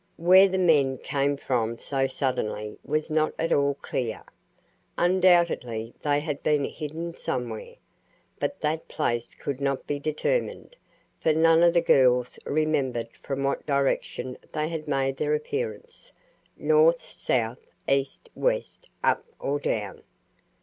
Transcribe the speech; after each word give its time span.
Where 0.17 0.47
the 0.47 0.57
men 0.57 0.97
came 0.97 1.37
from 1.37 1.77
so 1.77 2.07
suddenly 2.07 2.75
was 2.83 3.11
not 3.11 3.33
at 3.37 3.53
all 3.53 3.75
clear. 3.75 4.23
Undoubtedly 4.97 5.93
they 6.01 6.19
had 6.19 6.41
been 6.41 6.63
hidden 6.65 7.13
somewhere, 7.13 7.75
but 8.39 8.59
that 8.61 8.87
place 8.87 9.35
could 9.35 9.61
not 9.61 9.85
be 9.85 9.99
determined, 9.99 10.75
for 11.19 11.33
none 11.33 11.61
of 11.61 11.73
the 11.75 11.81
girls 11.81 12.39
remembered 12.45 13.09
from 13.21 13.43
what 13.43 13.67
direction 13.67 14.39
they 14.51 14.69
had 14.69 14.87
made 14.87 15.17
their 15.17 15.35
appearance, 15.35 16.11
north, 16.57 17.03
south, 17.05 17.59
east, 17.87 18.27
west, 18.33 18.89
up, 19.03 19.23
or 19.37 19.59
down. 19.59 20.01